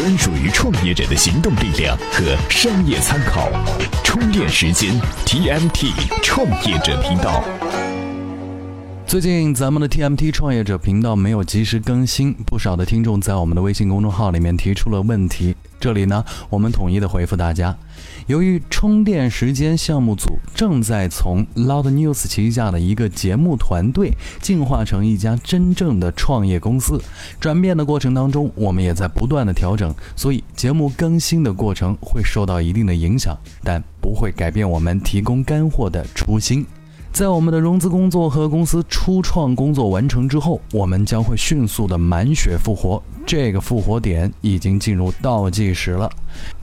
[0.00, 3.50] 专属于创业者的行动力量和商业参考。
[4.02, 5.92] 充电时间 TMT
[6.22, 7.44] 创业者频道。
[9.06, 15.54] 最近咱们的 TMT 创业者频道没有及时更新，不少的听众在我们的微信公众号里面提出了问题。
[15.80, 17.74] 这里呢，我们统一的回复大家。
[18.26, 27.02] 由于充电时间项目组正在从 Loud News 旗下的一个节目团队进化成一家真正的创业公司，
[27.40, 36.64] 转变的过程当中，我们也在不断的调整，所以节目更新的过程会受到一定的影响，但不会改变我们提供干货的初心。
[37.12, 43.02] 在我们的融资工作和公司初创工作完成之后，我们将会迅速的满血复活。
[43.26, 46.10] 这个复活点已经进入倒计时了。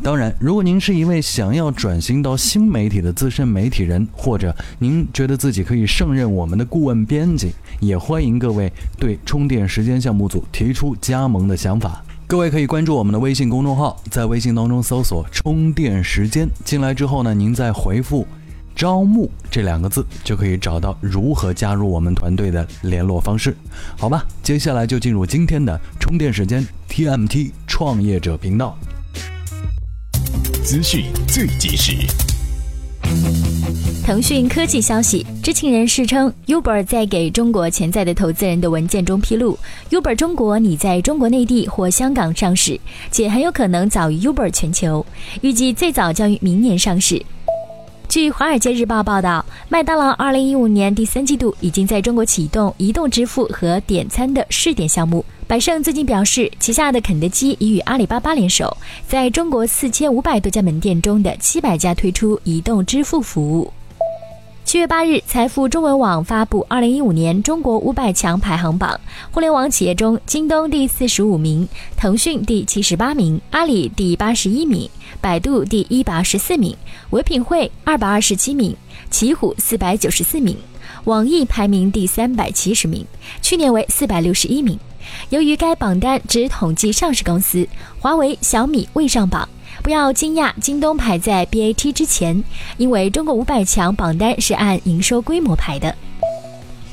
[0.01, 12.03] 当然，如果您是一位想要转型到新媒体的资深媒体人，或者您觉得自己可以胜任我们的顾问编辑，也欢迎各位对充电时间项目组提出加盟的想法。
[12.25, 18.25] 各位可以关注我们的微信公众号，在微信当中搜索“充电时间”，进来之后呢，您再回复。
[18.77, 23.57] 招募这两个字就可以找到如何加入我们团队的联络方式，
[23.97, 24.23] 好吧？
[24.43, 28.77] 接下来就进入今天的充电时间 TMT 创业者频道，
[30.63, 31.93] 资讯最及时。
[34.05, 39.57] 腾讯科技消息，知情人士称，Uber 在给中国潜在的投资人的文件中披露
[39.89, 42.79] ，Uber 中国拟在中国内地或香港上市，
[43.11, 45.03] 且很有可能早于 Uber 全球，
[45.41, 47.25] 预计最早将于明年上市。
[48.09, 55.25] 据《华尔街日报》报道，麦当劳2015年第三季度已经在中国启动移动支付和点餐的试点项目。
[55.45, 58.75] 百胜最近表示，旗下的肯德基已与阿里巴巴联手，
[59.09, 63.73] 在中国4500多家门店中的700家推出移动支付服务。
[64.67, 68.99] 七月八日，财富中文网发布二零一五年中国五百强排行榜，
[69.31, 71.65] 互联网企业中，京东第四十五名，
[71.95, 74.89] 腾讯第七十八名，阿里第八十一名，
[75.21, 76.75] 百度第一百二十四名，
[77.11, 78.75] 唯品会二百二十七名，
[79.09, 80.57] 奇虎四百九十四名，
[81.05, 83.05] 网易排名第三百七十名，
[83.41, 84.77] 去年为四百六十一名。
[85.29, 87.65] 由于该榜单只统计上市公司，
[88.01, 89.47] 华为、小米未上榜。
[89.87, 92.43] 不要惊讶，京东排在 BAT 之前，
[92.75, 95.95] 因为中国五百强榜单是按营收规模排的。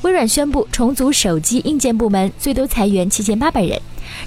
[0.03, 3.77] 微软宣布重组手机硬件部门，最多裁员七千八百人，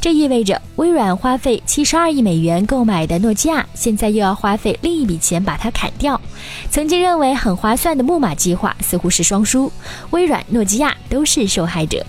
[0.03, 6.21] 这意味着微软花费七十二亿美元购买的诺基亚，现在又要花费另一笔钱把它砍掉。
[6.71, 9.73] 曾经认为很划算的木马计划似乎是双输，
[10.11, 12.05] 微软、诺基亚都是受害者。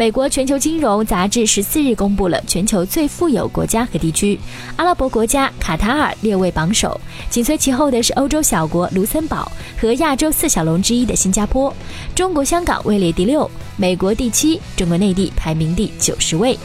[0.00, 4.40] 美国全球金融杂志十四日公布了全球最富有国家和地区，
[4.76, 11.70] 阿拉伯国家卡塔尔列位榜首，紧随其后的是欧洲小国卢森堡和亚洲四小龙之一的新加坡，
[12.14, 16.58] 中国香港位列第六，美国第七，中国内地排名第九十位。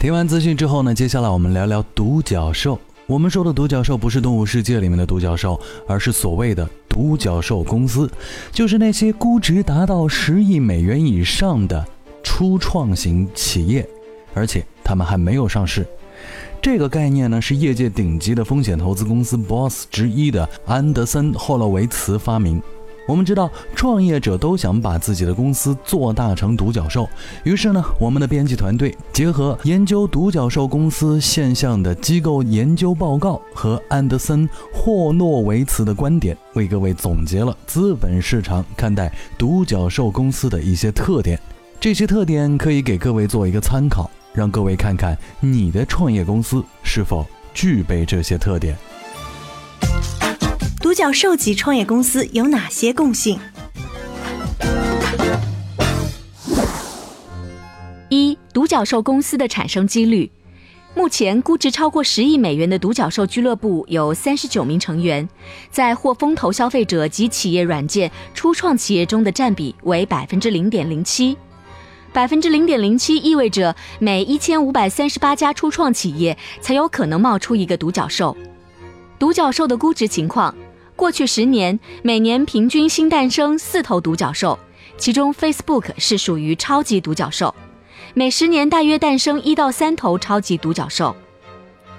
[0.00, 2.80] 听完资讯之后呢，接下来我们聊聊独角兽。
[3.06, 8.08] 我们说的独角兽不是动物世界里面的独角兽，而是所谓的独角兽公司，
[8.52, 11.84] 就是那些估值达到十亿美元以上的
[12.22, 13.84] 初创型企业，
[14.32, 15.84] 而且他们还没有上市。
[16.62, 22.62] 这个概念呢，是业界顶级的风险投资公司 BOSS 之一的安德森·霍洛维茨发明。
[23.06, 27.08] 我们知道，创业者都想把自己的公司做大成独角兽。
[27.42, 41.38] 于是呢，我们的编辑团队结合研究独角兽公司现象的机构研究报告和安德森·霍诺维茨的观点，为各位总结了资本市场看待独角兽公司的一些特点。
[41.78, 48.74] 这些特点可以给各位做一个参考，让各位看看你的创业公司是否具备这些特点。
[50.94, 53.36] 独角兽级创业公司有哪些共性？
[58.08, 60.30] 一、独角兽公司的产生几率。
[60.94, 65.28] 目前估值超过十亿美元的独角兽俱乐部有三十九名成员，
[65.68, 71.36] 在获风投消费者及企业软件初创企业中的占比为百分之零点零七。
[72.12, 78.36] 百分之零点零七意味着每一千五百三十八家初创企业才有可能冒出一个独角兽。
[79.18, 80.54] 独角兽的估值情况。
[80.96, 84.58] 过去十年，每年平均新诞生四头独角兽，
[84.96, 87.52] 其中 Facebook 是属于超级独角兽，
[88.14, 91.14] 每十年大约诞生一到三头超级独角兽。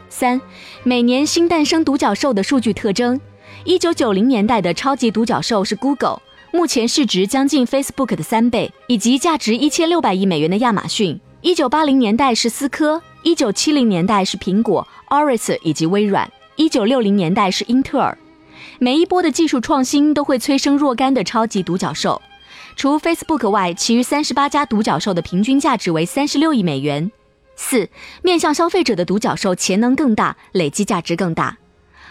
[0.08, 0.40] 三，
[0.84, 3.20] 每年新诞生独角兽的数据特征：
[3.66, 6.22] 一九九零年代的超级独角兽是 Google，
[6.54, 18.18] 目前市值将近 Facebook 的三倍，以及价值一千六百亿美元的亚马逊；一九八零年代是思科，一九七零年代是苹果、Oris 以及微软，一九六零年代是英特尔。
[18.80, 22.22] 每一波的技术创新都会催生若干的超级独角兽，
[22.76, 27.12] 除 Facebook 外，其余三十八家独角兽的平均价值为三十六亿美元。
[27.56, 27.90] 四、
[28.22, 31.58] 面向消费者的独角兽潜能更大，累计价值更大。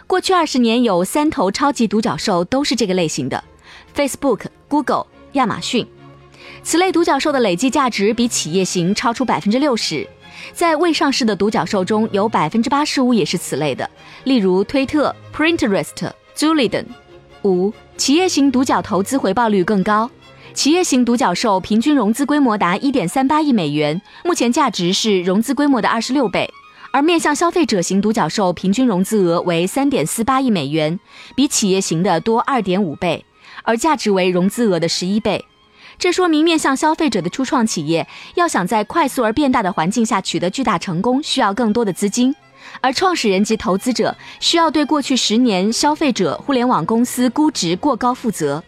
[0.07, 3.45] 过去二十年有三头超级独角兽都是这个类型的
[3.95, 5.87] ：Facebook、Google、亚马逊。
[6.63, 10.09] 此类独角兽的累计价值比企业型超出百分之六十。
[10.53, 13.89] 在未上市的独角兽中有百分之八十五也是此类的，
[14.25, 16.85] 例如推特、Pinterest、Julie 等。
[17.43, 20.11] 五、企业型独角投资回报率更高。
[20.55, 26.49] 企业型独角兽平均融资规模达一点三八亿美元，目前价值是融资规模的二十六倍；
[26.93, 30.99] 而面向消费者型独角兽平均融资额为三点四八亿美元，
[31.35, 33.25] 比企业型的多二点五倍，
[33.65, 35.45] 而价值为融资额的十一倍。
[35.99, 42.35] 这说明面向消费者的初创企业要想在快速而变大的环境下取得巨大成功，需要更多的资金，
[42.81, 48.63] 而创始人及投资者需要对过去十年消费者互联网公司估值过高负责。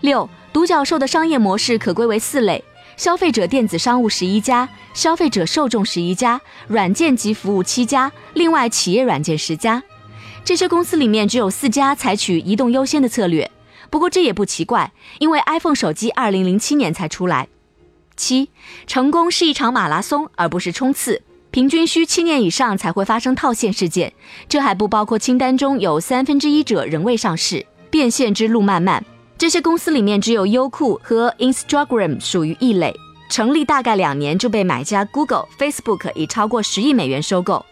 [0.00, 0.28] 六。
[0.52, 2.64] 独角兽的商业模式可归为四类：
[2.96, 9.82] 消费者电子商务十一家，消费者受众十一家，软件及服务七家，另外企业软件十家。
[10.46, 13.50] 这些公司里面只有四家采取移动优先的策略，
[13.90, 17.48] 不过这也不奇怪，因为 iPhone 手机二零零七年才出来。
[18.16, 18.48] 七，
[18.86, 21.20] 成功是一场马拉松，而不是冲刺，
[21.56, 24.12] 平均需七年以上才会发生套现事件。
[24.46, 29.02] 这还不包括清单中有三分之一者仍未上市，变现之路漫漫。
[29.38, 32.94] 这些公司里面只有优酷和 Instagram 属于异类，
[33.30, 37.64] 成立大概两年就被买家 Google、Facebook 以超过十亿美元收购。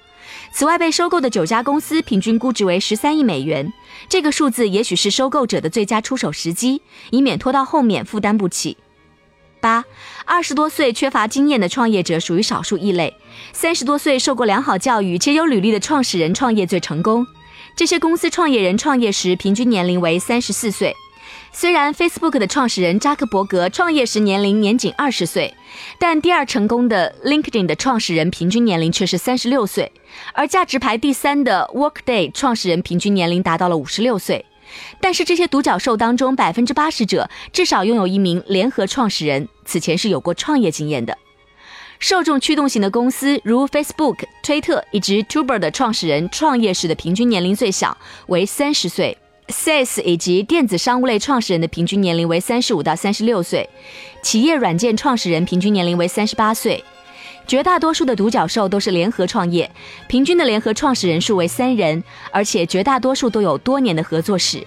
[0.51, 3.71] 此外，被收购的九家公司平均估值为十三亿美元，
[4.09, 8.79] 这个数字也许是收购者的最佳出手时机，以免拖到后面负担不起。
[9.65, 9.83] 八，
[10.27, 13.17] 二十多岁缺乏经验的创业者属于少数异类，
[13.55, 17.27] 三十多岁受过良好教育且有履历的创始人创业最成功。
[17.75, 20.95] 这些公司创业人创业时平均年龄为三十四岁。
[21.51, 25.55] 虽然 Facebook 的创始人扎克伯格创业时年龄年仅二十岁，
[25.99, 29.91] 但第二成功的 LinkedIn 的创始人平均年龄却是三十六岁，
[30.35, 34.45] 而价值排第三的 Workday 创始人平均年龄达到了五十六岁。
[35.01, 41.17] 但是这些独角兽当中，百分之八十者至少拥有一名联合创始人，此前是有过创业经验的。
[41.99, 47.97] 受众驱动型的公司如 Facebook、推特以及 Tuber 的创始人创业时的平均年龄最小
[48.27, 49.17] 为三十岁。
[49.49, 53.69] SaaS 以及电子商务类创始人的平均年龄为三十五到三十六岁，
[54.23, 56.83] 企业软件创始人平均年龄为三十八岁。
[57.47, 59.71] 绝大多数的独角兽都是联合创业，
[60.09, 64.67] 平均的联合创始人数为三人，而且绝大多数都有多年的合作史。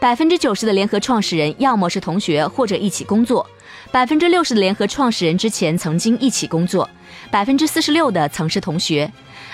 [0.00, 3.46] 百分之九十的联合创始人要么是同学或者一起工作，
[3.90, 6.88] 百分之六十的联合创始人之前曾经一起工作，
[7.30, 9.10] 百分之四十六的曾是同学，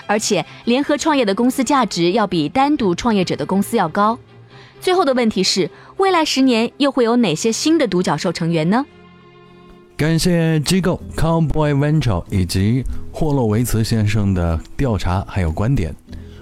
[0.07, 4.19] 而且联合创业的公司价值要比单独创业者的公司要高。
[4.81, 5.69] 最后的问题是，
[5.99, 8.87] 未来十年又会有哪些新的独角兽成员呢？
[10.01, 12.83] 感谢机构 Cowboy Venture 以及
[13.13, 15.95] 霍洛维茨先生的调查还有观点。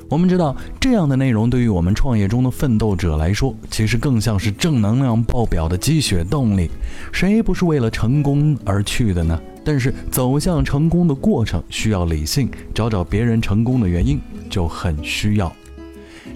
[0.09, 6.71] 我们知道，这样的内容对于我们创业中的奋斗者来说，其实更像是正能量爆表的鸡血动力。
[7.11, 9.37] 谁不是为了成功而去的呢？
[9.65, 15.53] 但是走向成功的过程需要理性，找找别人成功的原因就很需要。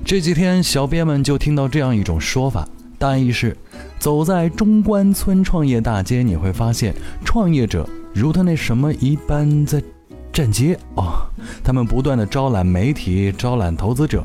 [0.04, 2.68] 这几天，小编们就听到这样一种说法，
[2.98, 3.56] 大意是：
[4.02, 6.92] 走在中关村创业大街，你会发现
[7.24, 9.80] 创业者如他那什么一般在
[10.32, 11.22] 站街哦。
[11.62, 14.24] 他们不断的招揽媒体、招揽投资者，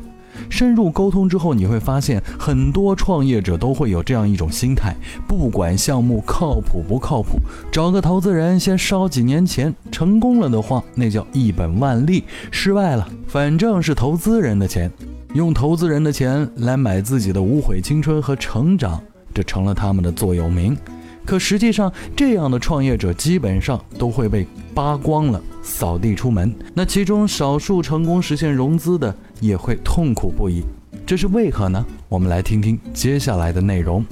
[0.50, 4.96] 深入沟通之后，你会发现很多创业者都会有这样一种心态：
[5.28, 7.38] 不管项目靠谱不靠谱，
[7.70, 14.90] 找个投资人先烧几年钱，成功了的话，那叫一本万利；失败了，反正是投资人的钱。
[15.34, 19.00] 用投资人的钱来买自己的无悔青春和成长，
[19.34, 20.76] 这成了他们的座右铭。
[21.24, 26.54] 可实际上，这样的创业者基本上都会被扒光了，扫地出门。
[26.72, 30.64] 那其中少数成功实现融资的，也会痛苦不已。
[31.06, 31.84] 这是为何呢？
[32.08, 34.02] 我们来听听接下来的内容。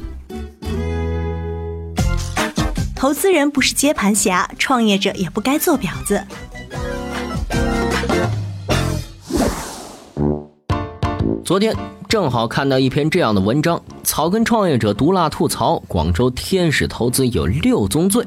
[2.94, 6.23] 投资人不是接盘侠，创业者也不该做婊子。
[11.44, 11.75] 昨天
[12.08, 18.25] 正好看到一篇这样的文章：草根创业者毒辣吐槽广州天使投资有六宗罪。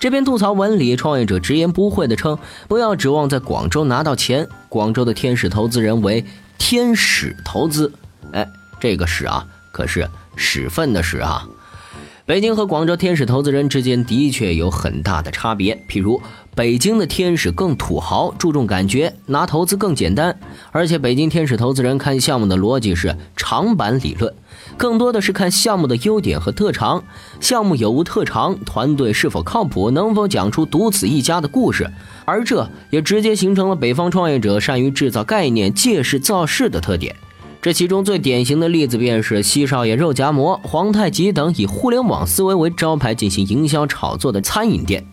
[0.00, 6.24] 这篇吐槽文里，创业者直言不讳地称：“不要指望在广州拿到钱，广州的天使投资人为
[6.58, 7.92] 天使投资。”
[8.32, 8.46] 哎，
[8.80, 11.46] 这个“屎”啊，可是屎粪的“屎”啊。
[12.26, 16.20] 北京和广州天使投资人之间的确有很大的差别，譬如。
[16.56, 20.38] 北京的天使更土豪，注重感觉，拿投资更简单。
[20.70, 24.32] 而且北京天使投资人看项目的逻辑是长板理论，
[24.76, 27.02] 更多的是看项目的优点和特长，
[27.40, 31.90] 项目有无特长，团队是否靠谱，能否讲出独此一家的故事。
[32.24, 37.16] 而这也直接形成了北方创业者善于制造概念、借势造势的特点。
[37.60, 45.04] 这其中最典型的例子便是西少爷肉夹馍、皇太极等以互联网思维为招牌进行营销炒作的餐饮店。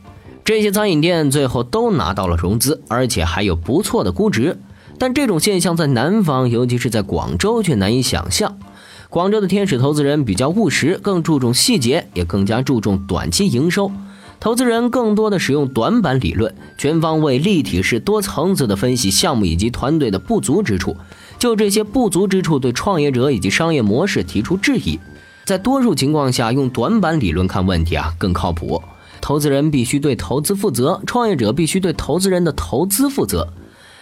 [0.44, 4.58] 这些餐饮店最后都拿到了融资，而且还有不错的估值。
[4.98, 8.58] 但这种现象在南方，尤其是在广州，却难以想象。
[9.10, 13.92] 广州的天使投资人比较务实，更注重细节，也更加注重短期营收。
[14.40, 20.98] 投资人更多的使用短板理论，全方位、立体式、多层次的分析项目以及团队的不足之处。
[21.38, 25.00] 就这些不足之处，对创业者以及商业模式提出质疑。
[25.46, 28.82] 在多数情况下，用短板理论看问题啊更靠谱。
[29.22, 33.48] 投资人必须对投资负责，创业者必须对投资人的投资负责。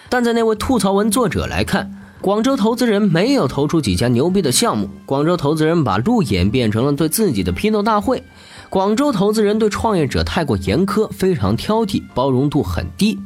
[0.10, 4.90] 但在那位吐槽文作者来看，广州投资人没有投出几家牛逼的项目。
[5.06, 8.24] 广州投资人把路演变成了对自己的批斗大会。
[8.70, 13.20] 广州投资人对创业者太过严苛，非常挑剔，包容度很低。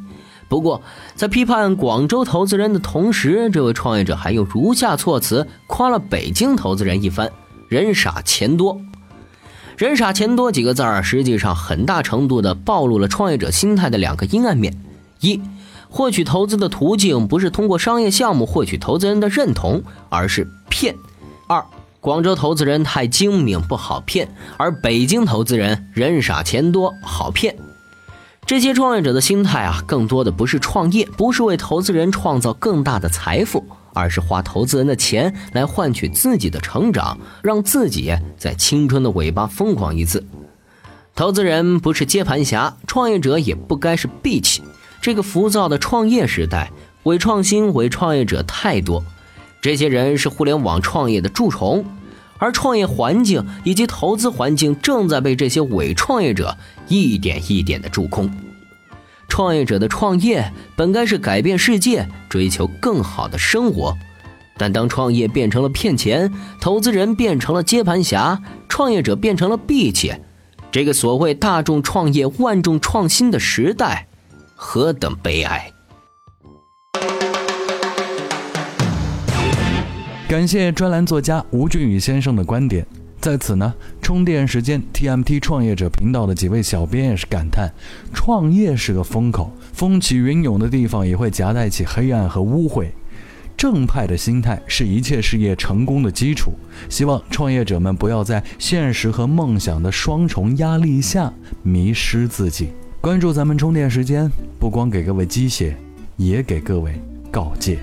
[0.48, 0.80] 不过，
[1.14, 7.30] 在批判广州投资人的同时，这位创业者还用如下措辞夸了北京投资人一番
[7.68, 8.80] ：“人傻钱多。
[9.76, 14.72] ”“人傻钱多”几个字儿，实际上很大程度的暴露了创业者心态的两个阴暗面：
[15.20, 15.40] 一，
[15.88, 20.94] 获取投资的途径不是通过商业项目获取投资人的认同，而是骗；
[21.48, 21.64] 二，
[22.00, 24.28] 广州投资人太精明不好骗，
[24.58, 27.56] 而北京投资人人傻钱多好骗。
[28.46, 33.64] 这些创业者的心态啊，更多的不是创业，不是为投资人创造更大的财富，
[33.94, 40.22] 而是花投资人的钱来换取自己的成长，让自己在青春的尾巴疯狂一次。
[41.14, 44.62] 投资人不是接盘侠，创业者也不该是闭气。
[45.00, 46.70] 这个浮躁的创业时代，
[47.04, 49.04] 伪创新、伪创业者太多，
[49.62, 51.84] 这些人是互联网创业的蛀虫。
[52.38, 56.58] 而创业环境以及投资环境正在被这些伪创业者
[56.88, 58.28] 一点一点的蛀空。
[59.28, 63.96] 创业者的创业本该是改变世界，追求更好的生活，
[64.56, 70.14] 但当创业变成了骗钱，投资人变成了接盘侠，创业者变成了闭气，
[70.70, 74.06] 这个所谓大众创业、万众创新的时代，
[74.54, 75.70] 何等悲哀！
[80.28, 82.86] 感谢专栏作家吴俊宇先生的观点。
[83.24, 87.72] 在此呢，充电时间 TMT 创业者频道的几位小编也是感叹：
[88.12, 92.88] 创业是个风口，风起云涌的地方也会夹带起黑暗和污秽。
[93.56, 96.52] 正派的心态是一切事业成功的基础。
[96.90, 102.72] 希望创业者们不要在现实和梦想的双重压力下迷失自己。
[103.00, 105.74] 关注咱们充电时间，不光给各位鸡血，
[106.18, 107.00] 也给各位
[107.30, 107.78] 告诫。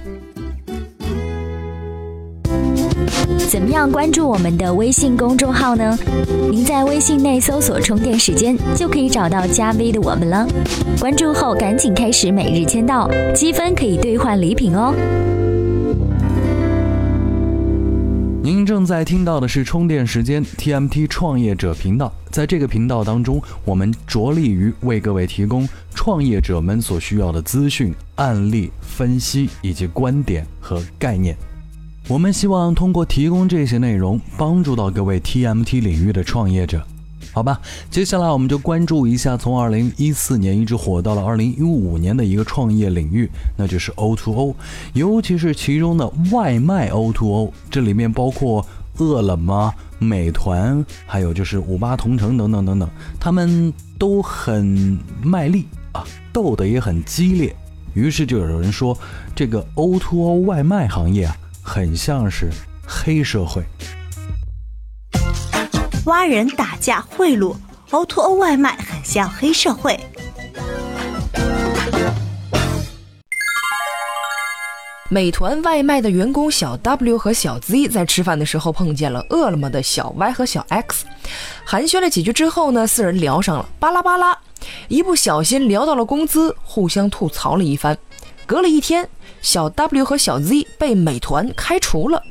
[3.51, 5.97] 怎么样关注我们的微信公众号呢？
[6.49, 10.47] 您在微信内搜索“充电时间”，就可以找到加 V 的我们了。
[11.01, 14.95] 关注后赶紧开始每日签到，积分可以兑换礼品哦。
[18.41, 31.35] 您正在听到的是充电时间 TMT 创业者频道，在这个频道当中，我们着力于为各位提供创业者们所需要的资讯、案例分析以及观点和概念。
[32.11, 36.85] 我们希望通过提供这些内容，帮助到各位 TMT 领域的创业者，
[37.31, 37.61] 好吧？
[37.89, 44.53] 接下来我们就关注一下从2014年一直火到了2015年的一个创业领域，那就是 O2O，
[44.91, 52.89] 尤其是其中的外卖 O2O，这里面包括饿了么、美团，还有就是五八同城等等等等，
[53.21, 56.03] 他们都很卖力啊，
[56.33, 57.55] 斗得也很激烈。
[57.93, 58.97] 于是就有人说，
[59.33, 61.37] 这个 O2O 外卖行业啊。
[61.63, 62.49] 很像是
[62.85, 63.63] 黑社会，
[66.05, 67.55] 挖人打架贿赂
[67.91, 69.97] ，O to O 外卖很像黑社会。
[75.09, 81.05] 美团外卖的员工小 W 和小 Z 在吃饭的时候碰见了饿了么的小 Y 和小 X，
[81.63, 84.37] 寒暄了几句之后呢，四人聊上了，巴拉巴拉，
[84.87, 87.97] 一不小心聊到了工资，互相吐槽了一番。
[88.45, 89.07] 隔了一天，
[89.41, 92.21] 小 W 和小 Z 被美团开除了。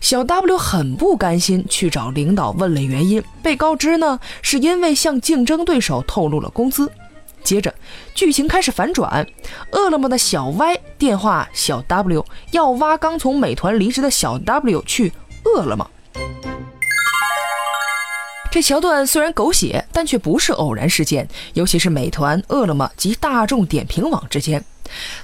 [0.00, 6.90] 小 W 很不甘心，去找领导问了原因，被告知呢是因为向竞争对手透露了工资。
[7.44, 7.74] 接着，
[8.14, 9.26] 剧情开始反转，
[9.72, 15.12] 饿了么的小 Y 电话小 W 要挖刚从美团离职的小 W 去
[15.44, 15.90] 饿了么。
[18.50, 24.64] 这桥段虽然狗血，但却不是偶然事件，尤其是美团、饿了么及大众点评网之间。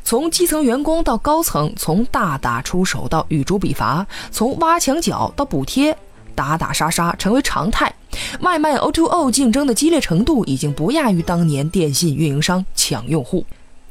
[0.05, 5.97] 从基层员工到高层，从大打出手到雨珠笔伐，从挖墙脚到补贴，
[6.35, 7.93] 打打杀杀成为常态，
[8.41, 13.45] 外卖 O2O 竞争的激烈程度已经不亚于当年电信运营商抢用户。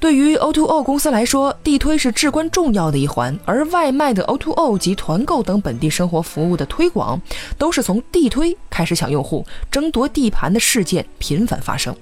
[0.03, 7.21] 对于 O2O 公司来说，地推是至关重要的一环，而外卖的 O2O 及团购等本地生活服务的推广，
[7.57, 11.95] 都是从地推开始抢用户、争夺地盘的事件频繁发生。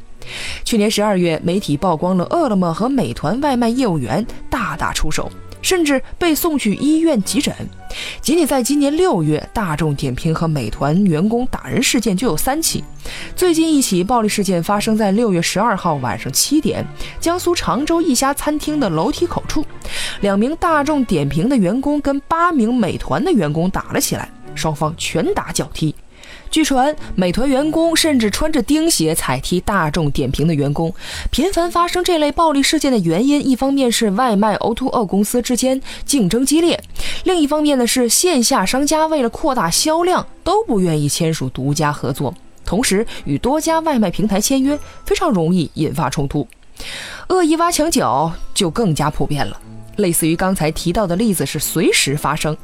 [0.66, 5.32] 去年十二月，媒体曝光了饿了么和美团外卖业务员大打出手。
[5.62, 7.54] 甚至被送去医院急诊。
[8.22, 12.84] 仅仅在今年六月，大众点评和美团员工打人事件就有三起。
[13.36, 16.86] 最近一起暴力事件发生在六月十二号晚上七点，
[17.20, 19.66] 江苏常州一家餐厅的楼梯口处，
[20.22, 25.94] 两名大众点评的员工跟八名美团的员工打了起来，双方拳打脚踢。
[26.52, 30.94] 据传，美团员工甚至穿着钉鞋踩踢大众点评的员工。
[31.30, 36.78] 频繁发生这类暴力事件的原因，一方面是外卖 O2O 公司之间竞争激烈，
[37.24, 42.34] 另一方面呢是线下商家为了扩大销量，都不愿意签署独家合作，
[42.66, 46.46] 同时与多家外卖平台签约，非常容易引发冲突。
[47.30, 49.58] 恶意挖墙脚就更加普遍了，
[49.96, 52.58] 类似于刚才提到的例子是随时发生，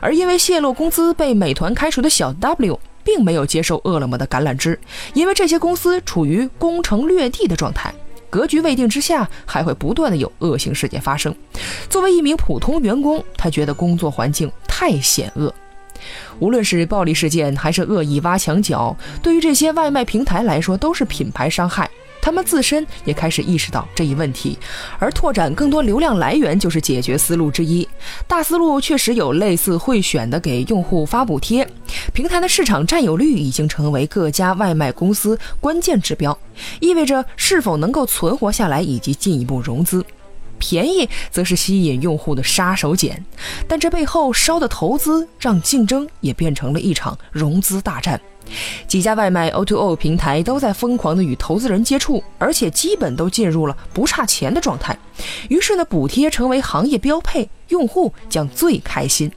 [0.00, 2.80] 而因为泄露工资被美团开除的小 W。
[3.04, 4.78] 并没有接受饿了么的橄榄枝，
[5.12, 7.94] 因为这些公司处于攻城略地的状态，
[8.30, 11.34] 格局未定之下，还会不断的有恶性事件发生。
[11.88, 15.54] 作为一名普通员工，他觉得工作环境太险恶。
[16.38, 21.88] 无论是暴力事件还是恶意挖墙脚，对于这些外卖平台来说都是品牌伤害。
[22.24, 24.58] 他们自身也开始意识到这一问题，
[24.98, 27.86] 而拓展更多流量来源就是解决思路之一。
[28.26, 31.68] 大思路确实有类似会选的给用户发补贴，
[32.14, 36.36] 平台的市场占有率已经成为各家外卖公司关键指标，
[36.80, 40.02] 意味着是否能够存活下来以及进一步融资。
[40.58, 43.12] 便宜则是吸引用户的杀手锏，
[43.68, 48.18] 但这背后烧的投资让竞争也变成了一场融资大战。
[48.86, 54.96] 几家外卖 O2O 平台都在疯狂的与投资人接触，而且基本都进入了不差钱的状态。
[55.48, 59.30] 于是呢，补贴成为行业标配，用户将最开心。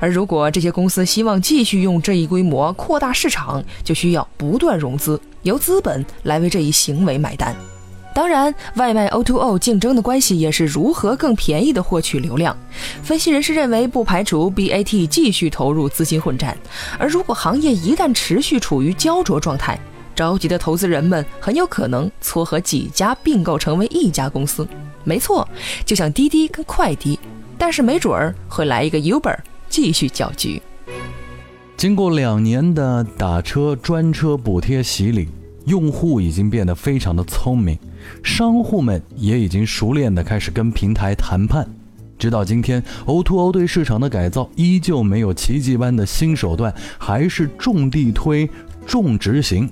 [0.00, 7.54] 而如果这些公司希望继续用这一规模扩大市场，就需要不断融资，由资本来为这一行为买单。
[8.18, 12.56] 当然，外卖 O2O 竞争的关系也是如何更便宜的获取流量。
[13.00, 16.58] 分析人士认为，不排除 BAT 继续投入资金混战。
[16.98, 19.78] 而如果行业一旦持续处于焦灼状态，
[20.16, 24.66] 着急的投资人们很有可能撮合几家并购成为一家公司。
[25.04, 25.48] 没错，
[25.86, 27.16] 就像滴滴跟快滴，
[27.56, 30.60] 但是没准儿会来一个 Uber 继续搅局。
[31.76, 35.28] 经过两年的打车专车补贴洗礼，
[35.68, 37.78] 用户已经变得非常的聪明。
[38.22, 41.68] 商户们也已经熟练的开始跟平台谈判，
[42.18, 48.48] 直到今天，O2O 对市场的改造依旧没有奇迹般的新手段，还是重地推、
[48.86, 49.70] 重执行。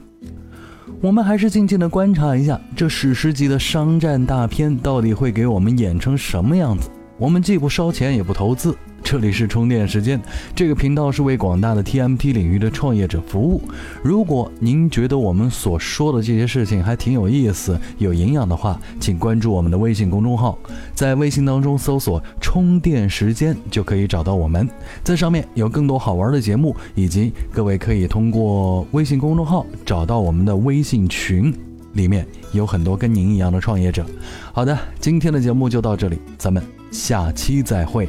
[1.01, 6.89] 我们还是静静的观察一下，这史诗级的商战大片到底会给我们演成什么样子。
[7.19, 8.77] 我们既不烧钱，也不投资。
[9.09, 10.21] 这里是充电时间，
[10.53, 13.63] 这个频道是为广大的 TMT 领域的创业者服务。
[14.03, 20.59] 如果您觉得我们所说的这些事情还挺有意思、有营养的话，请关注我们的微信公众号，
[20.93, 24.69] 在微信当中搜索“充电时间”就可以找到我们。
[25.05, 31.55] 在上面有更多好玩的节目，以及各位可以通过微信公众号找到我们的微信群，
[31.93, 34.05] 里面有很多跟您一样的创业者。
[34.53, 38.09] 好的，今天的节目就到这里，咱们下期再会。